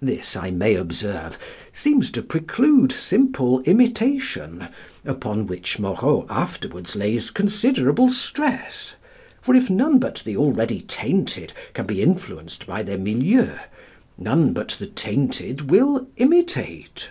[0.00, 1.38] This, I may observe,
[1.72, 4.66] seems to preclude simple imitation,
[5.04, 8.96] upon which Moreau afterwards lays considerable stress;
[9.40, 13.50] for if none but the already tainted can be influenced by their milieu,
[14.18, 17.10] none but the tainted will imitate.